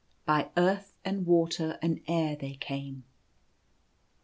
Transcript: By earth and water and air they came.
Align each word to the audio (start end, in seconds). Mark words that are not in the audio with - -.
By 0.25 0.49
earth 0.57 0.95
and 1.05 1.27
water 1.27 1.77
and 1.79 2.01
air 2.07 2.35
they 2.35 2.55
came. 2.55 3.03